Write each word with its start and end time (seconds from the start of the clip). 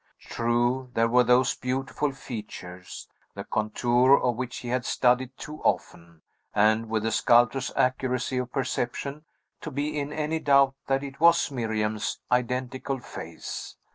True; 0.25 0.89
there 0.95 1.07
were 1.07 1.23
those 1.23 1.53
beautiful 1.55 2.11
features, 2.11 3.07
the 3.35 3.43
contour 3.43 4.15
of 4.17 4.35
which 4.35 4.57
he 4.57 4.69
had 4.69 4.83
studied 4.83 5.37
too 5.37 5.61
often, 5.61 6.23
and 6.55 6.89
with 6.89 7.05
a 7.05 7.11
sculptor's 7.11 7.71
accuracy 7.75 8.39
of 8.39 8.51
perception, 8.51 9.25
to 9.61 9.69
be 9.69 9.99
in 9.99 10.11
any 10.11 10.39
doubt 10.39 10.73
that 10.87 11.03
it 11.03 11.19
was 11.19 11.51
Miriam's 11.51 12.17
identical 12.31 12.97
face. 12.97 13.75